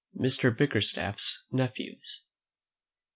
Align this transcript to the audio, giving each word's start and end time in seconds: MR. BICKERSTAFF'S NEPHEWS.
MR. 0.17 0.51
BICKERSTAFF'S 0.57 1.43
NEPHEWS. 1.51 2.23